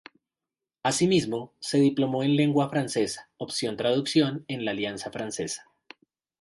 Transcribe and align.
Asimismo, 0.81 1.53
se 1.59 1.77
diplomó 1.77 2.23
en 2.23 2.35
lengua 2.35 2.69
francesa 2.71 3.29
opción 3.37 3.77
traducción 3.77 4.45
en 4.47 4.65
la 4.65 4.71
Alianza 4.71 5.11
Francesa. 5.11 5.69